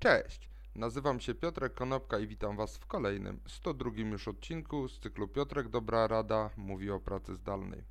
[0.00, 5.28] Cześć, nazywam się Piotrek Konopka i witam Was w kolejnym, 102 już odcinku z cyklu
[5.28, 7.84] Piotrek Dobra Rada mówi o pracy zdalnej.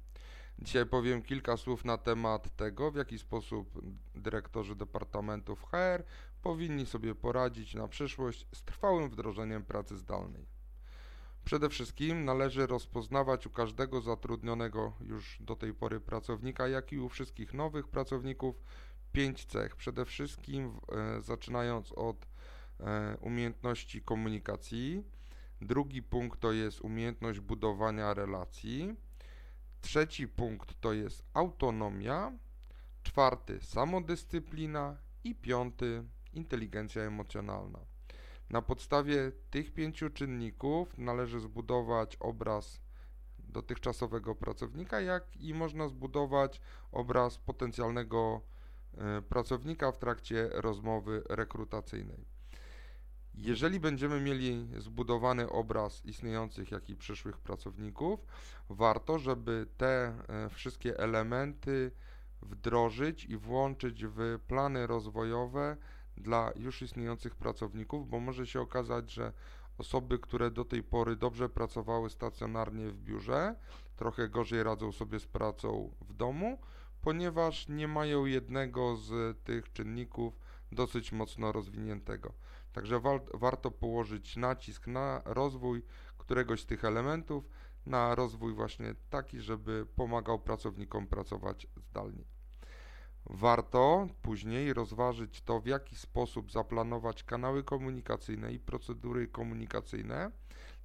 [0.60, 3.82] Dzisiaj powiem kilka słów na temat tego, w jaki sposób
[4.16, 6.04] dyrektorzy departamentów HR
[6.42, 10.46] powinni sobie poradzić na przyszłość z trwałym wdrożeniem pracy zdalnej.
[11.46, 17.10] Przede wszystkim należy rozpoznawać u każdego zatrudnionego już do tej pory pracownika, jak i u
[17.10, 18.64] wszystkich nowych pracowników
[19.12, 19.76] pięć cech.
[19.76, 22.28] Przede wszystkim e, zaczynając od
[22.80, 25.04] e, umiejętności komunikacji.
[25.62, 28.96] Drugi punkt to jest umiejętność budowania relacji.
[29.82, 32.32] Trzeci punkt to jest autonomia.
[33.04, 37.80] Czwarty samodyscyplina i piąty inteligencja emocjonalna.
[38.50, 42.82] Na podstawie tych pięciu czynników należy zbudować obraz
[43.40, 48.57] dotychczasowego pracownika, jak i można zbudować obraz potencjalnego E,
[49.30, 52.26] pracownika w trakcie rozmowy rekrutacyjnej.
[53.38, 58.20] Jeżeli będziemy mieli zbudowany obraz istniejących, jak i przyszłych pracowników,
[58.70, 61.92] warto, żeby te e, wszystkie elementy
[62.42, 65.78] wdrożyć i włączyć w plany rozwojowe
[66.18, 69.34] dla już istniejących pracowników, bo może się okazać, że
[69.78, 73.56] osoby, które do tej pory dobrze pracowały stacjonarnie w biurze,
[73.96, 76.60] trochę gorzej radzą sobie z pracą w domu,
[77.08, 80.40] ponieważ nie mają jednego z tych czynników
[80.72, 82.34] dosyć mocno rozwiniętego.
[82.74, 85.84] Także wa warto położyć nacisk na rozwój
[86.18, 87.50] któregoś z tych elementów,
[87.86, 92.24] na rozwój właśnie taki, żeby pomagał pracownikom pracować zdalnie.
[93.26, 100.32] Warto później rozważyć to, w jaki sposób zaplanować kanały komunikacyjne i procedury komunikacyjne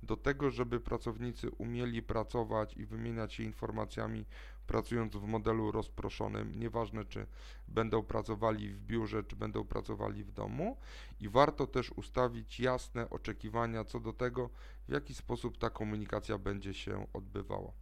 [0.03, 4.25] do tego, żeby pracownicy umieli pracować i wymieniać się informacjami
[4.67, 7.27] pracując w modelu rozproszonym, nieważne czy
[7.69, 10.77] będą pracowali w biurze, czy będą pracowali w domu
[11.21, 14.51] i warto też ustawić jasne oczekiwania co do tego,
[14.89, 17.73] w jaki sposób ta komunikacja będzie się odbywała.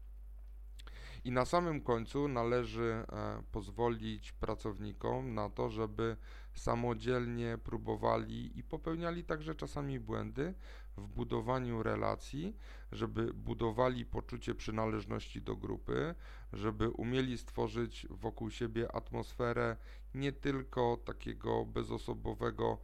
[1.24, 6.16] I na samym końcu należy e, pozwolić pracownikom na to, żeby
[6.54, 10.54] samodzielnie próbowali i popełniali także czasami błędy
[10.96, 12.56] w budowaniu relacji,
[12.92, 16.14] żeby budowali poczucie przynależności do grupy,
[16.52, 19.76] żeby umieli stworzyć wokół siebie atmosferę
[20.14, 22.78] nie tylko takiego bezosobowego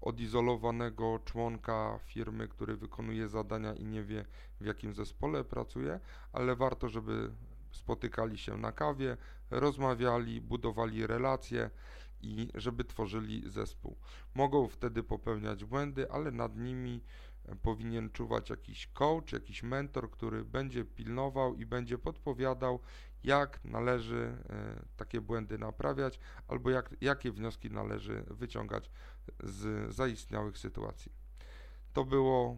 [0.00, 4.24] odizolowanego członka firmy, który wykonuje zadania i nie wie
[4.60, 6.00] w jakim zespole pracuje,
[6.32, 7.30] ale warto, żeby
[7.76, 9.16] spotykali się na kawie,
[9.50, 11.70] rozmawiali, budowali relacje
[12.20, 13.96] i żeby tworzyli zespół.
[14.34, 17.02] Mogą wtedy popełniać błędy, ale nad nimi
[17.44, 22.80] e, powinien czuwać jakiś coach, jakiś mentor, który będzie pilnował i będzie podpowiadał,
[23.24, 28.90] jak należy e, takie błędy naprawiać albo jak, jakie wnioski należy wyciągać
[29.42, 31.12] z zaistniałych sytuacji.
[31.92, 32.56] To było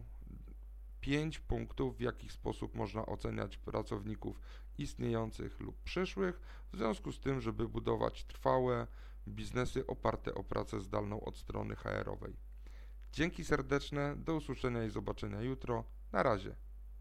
[1.01, 4.39] pięć punktów, w jaki sposób można oceniać pracowników
[4.81, 6.41] istniejących lub przyszłych,
[6.73, 8.87] w związku z tym, żeby budować trwałe
[9.27, 12.35] biznesy oparte o pracę zdalną od strony HR-owej.
[13.11, 15.83] Dzięki serdeczne, do usłyszenia i zobaczenia jutro.
[16.11, 16.55] Na razie.